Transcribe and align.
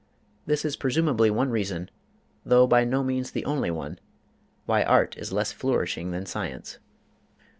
This 0.47 0.65
is 0.65 0.77
presumably 0.77 1.29
one 1.29 1.51
reason, 1.51 1.91
though 2.43 2.65
by 2.65 2.83
no 2.83 3.03
means 3.03 3.29
the 3.29 3.45
only 3.45 3.69
one, 3.69 3.99
why 4.65 4.81
art 4.81 5.15
is 5.15 5.31
less 5.31 5.51
flourishing 5.51 6.09
than 6.09 6.25
science. 6.25 6.79